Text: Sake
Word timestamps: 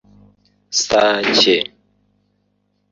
Sake 0.81 1.53